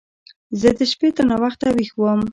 زه 0.61 0.69
د 0.79 0.81
شپې 0.91 1.09
تر 1.15 1.23
ناوخته 1.31 1.67
ويښ 1.75 1.89
وم. 1.99 2.21